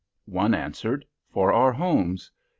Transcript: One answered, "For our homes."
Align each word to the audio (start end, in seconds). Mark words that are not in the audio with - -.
One 0.25 0.55
answered, 0.55 1.05
"For 1.31 1.53
our 1.53 1.73
homes." 1.73 2.31